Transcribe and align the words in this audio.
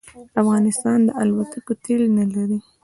افغانستان 0.41 0.99
د 1.07 1.09
الوتکو 1.21 1.73
تېل 1.83 2.01
نه 2.17 2.25
لري 2.33 2.59